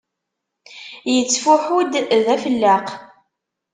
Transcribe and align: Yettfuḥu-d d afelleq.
Yettfuḥu-d 1.13 1.93
d 2.07 2.21
afelleq. 2.33 2.87